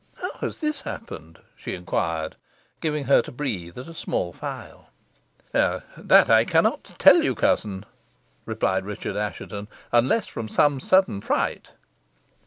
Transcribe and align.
"How 0.15 0.31
has 0.39 0.61
this 0.61 0.81
happened?" 0.81 1.41
she 1.55 1.75
inquired, 1.75 2.35
giving 2.79 3.03
her 3.03 3.21
to 3.21 3.31
breathe 3.31 3.77
at 3.77 3.87
a 3.87 3.93
small 3.93 4.33
phial. 4.33 4.89
"That 5.53 6.27
I 6.27 6.43
cannot 6.43 6.95
tell 6.97 7.21
you, 7.23 7.35
cousin," 7.35 7.85
replied 8.47 8.83
Richard 8.83 9.15
Assheton, 9.15 9.67
"unless 9.91 10.25
from 10.25 10.47
some 10.47 10.79
sudden 10.79 11.21
fright." 11.21 11.73